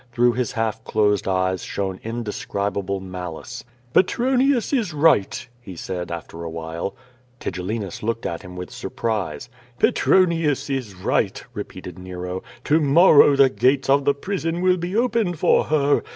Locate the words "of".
13.91-14.05